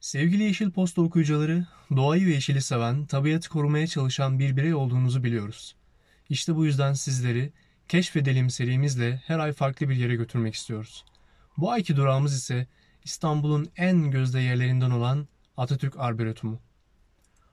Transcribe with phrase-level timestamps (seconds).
[0.00, 5.76] Sevgili Yeşil Posta okuyucuları, doğayı ve yeşili seven, tabiatı korumaya çalışan bir birey olduğunuzu biliyoruz.
[6.28, 7.52] İşte bu yüzden sizleri
[7.88, 11.04] Keşfedelim serimizle her ay farklı bir yere götürmek istiyoruz.
[11.56, 12.66] Bu ayki durağımız ise
[13.04, 16.60] İstanbul'un en gözde yerlerinden olan Atatürk Arboretumu.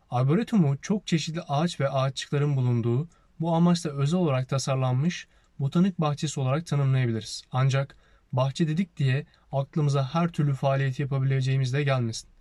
[0.09, 3.07] Arboretumu çok çeşitli ağaç ve ağaççıkların bulunduğu,
[3.39, 5.27] bu amaçla özel olarak tasarlanmış
[5.59, 7.43] botanik bahçesi olarak tanımlayabiliriz.
[7.51, 7.97] Ancak
[8.31, 12.36] bahçe dedik diye aklımıza her türlü faaliyet yapabileceğimiz de gelmesin.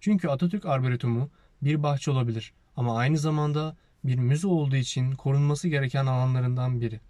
[0.00, 1.30] Çünkü Atatürk Arboretumu
[1.62, 7.00] bir bahçe olabilir ama aynı zamanda bir müze olduğu için korunması gereken alanlarından biri.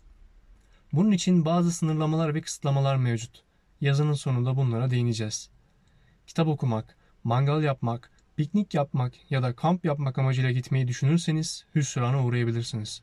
[0.93, 3.43] Bunun için bazı sınırlamalar ve kısıtlamalar mevcut.
[3.81, 5.51] Yazının sonunda bunlara değineceğiz.
[6.27, 13.03] Kitap okumak, mangal yapmak, piknik yapmak ya da kamp yapmak amacıyla gitmeyi düşünürseniz hüsrana uğrayabilirsiniz.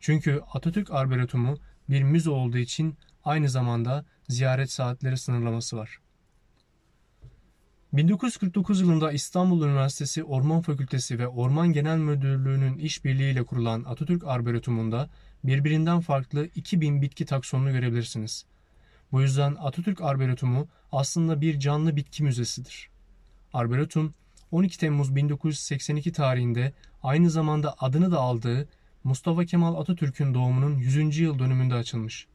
[0.00, 5.98] Çünkü Atatürk Arboretumu bir müze olduğu için aynı zamanda ziyaret saatleri sınırlaması var.
[7.92, 15.08] 1949 yılında İstanbul Üniversitesi Orman Fakültesi ve Orman Genel Müdürlüğü'nün işbirliğiyle kurulan Atatürk Arboretumunda
[15.44, 18.44] birbirinden farklı 2000 bitki taksonunu görebilirsiniz.
[19.12, 22.88] Bu yüzden Atatürk Arboretumu aslında bir canlı bitki müzesidir.
[23.52, 24.14] Arboretum
[24.50, 28.68] 12 Temmuz 1982 tarihinde aynı zamanda adını da aldığı
[29.04, 31.18] Mustafa Kemal Atatürk'ün doğumunun 100.
[31.18, 32.26] yıl dönümünde açılmış.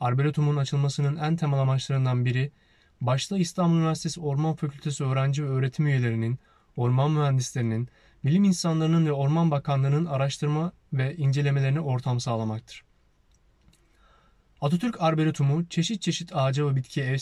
[0.00, 2.52] Arboretum'un açılmasının en temel amaçlarından biri,
[3.00, 6.38] başta İstanbul Üniversitesi Orman Fakültesi öğrenci ve öğretim üyelerinin,
[6.76, 7.88] orman mühendislerinin,
[8.24, 12.84] bilim insanlarının ve Orman Bakanlığı'nın araştırma ve incelemelerine ortam sağlamaktır.
[14.60, 17.18] Atatürk Arboretumu çeşit çeşit ağaca ve bitkiye ev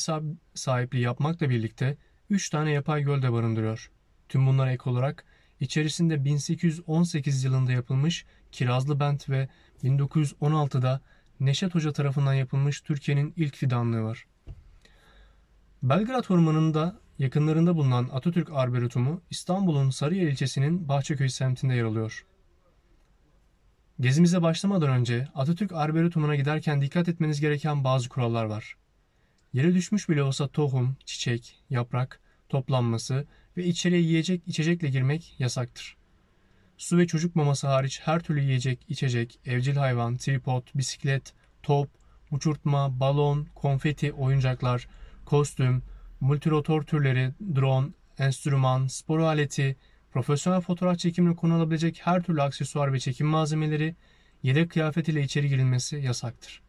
[0.54, 1.96] sahipliği yapmakla birlikte
[2.30, 3.90] 3 tane yapay göl de barındırıyor.
[4.28, 5.24] Tüm bunlara ek olarak
[5.60, 9.48] içerisinde 1818 yılında yapılmış Kirazlı Bent ve
[9.84, 11.00] 1916'da
[11.40, 14.26] Neşet Hoca tarafından yapılmış Türkiye'nin ilk fidanlığı var.
[15.82, 22.26] Belgrad Ormanı'nda yakınlarında bulunan Atatürk Arboretumu İstanbul'un Sarıyer ilçesinin Bahçeköy semtinde yer alıyor.
[24.00, 28.76] Gezimize başlamadan önce Atatürk Arboretumuna giderken dikkat etmeniz gereken bazı kurallar var.
[29.52, 33.26] Yere düşmüş bile olsa tohum, çiçek, yaprak toplanması
[33.56, 35.96] ve içeriye yiyecek içecekle girmek yasaktır.
[36.78, 41.88] Su ve çocuk maması hariç her türlü yiyecek, içecek, evcil hayvan, tripod, bisiklet, top,
[42.30, 44.88] uçurtma, balon, konfeti, oyuncaklar,
[45.28, 45.82] kostüm,
[46.20, 49.76] multirotor türleri, drone, enstrüman, spor aleti,
[50.12, 53.94] profesyonel fotoğraf çekimine konulabilecek her türlü aksesuar ve çekim malzemeleri,
[54.42, 56.62] yedek kıyafet ile içeri girilmesi yasaktır.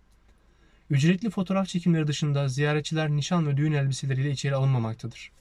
[0.89, 5.31] Ücretli fotoğraf çekimleri dışında ziyaretçiler nişan ve düğün elbiseleriyle içeri alınmamaktadır.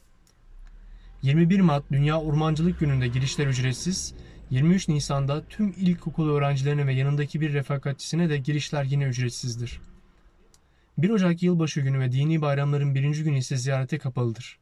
[1.23, 4.15] 21 Mart Dünya Ormancılık Günü'nde girişler ücretsiz,
[4.51, 9.81] 23 Nisan'da tüm ilkokul öğrencilerine ve yanındaki bir refakatçisine de girişler yine ücretsizdir.
[10.99, 14.59] 1 Ocak yılbaşı günü ve dini bayramların birinci günü ise ziyarete kapalıdır.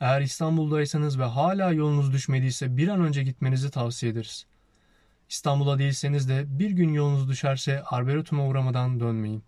[0.00, 4.46] Eğer İstanbul'daysanız ve hala yolunuz düşmediyse bir an önce gitmenizi tavsiye ederiz.
[5.28, 9.44] İstanbul'a değilseniz de bir gün yolunuz düşerse Arboretum'a uğramadan dönmeyin.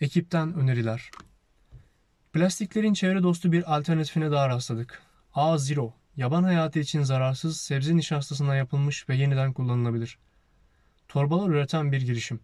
[0.00, 1.10] Ekipten öneriler.
[2.32, 5.02] Plastiklerin çevre dostu bir alternatifine daha rastladık.
[5.34, 10.18] A0, yaban hayatı için zararsız sebze nişastasından yapılmış ve yeniden kullanılabilir.
[11.08, 12.40] Torbalar üreten bir girişim.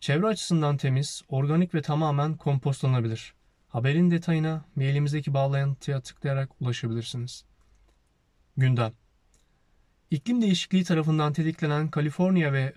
[0.00, 3.34] Çevre açısından temiz, organik ve tamamen kompostlanabilir.
[3.68, 7.44] Haberin detayına mailimizdeki bağlantıya tıklayarak ulaşabilirsiniz.
[8.56, 8.92] Gündem
[10.10, 12.74] İklim değişikliği tarafından tetiklenen Kaliforniya ve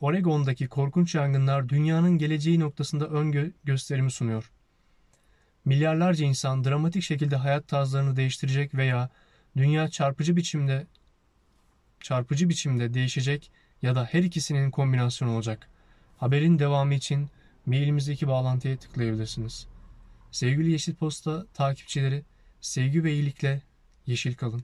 [0.00, 4.52] Oregon'daki korkunç yangınlar dünyanın geleceği noktasında ön gö gösterimi sunuyor.
[5.64, 9.10] Milyarlarca insan dramatik şekilde hayat tarzlarını değiştirecek veya
[9.56, 10.86] dünya çarpıcı biçimde
[12.00, 13.50] çarpıcı biçimde değişecek
[13.82, 15.68] ya da her ikisinin kombinasyonu olacak.
[16.20, 17.28] Haberin devamı için
[17.66, 19.66] mailimizdeki bağlantıya tıklayabilirsiniz.
[20.30, 22.24] Sevgili Yeşil Posta takipçileri,
[22.60, 23.62] sevgi ve iyilikle
[24.06, 24.62] yeşil kalın.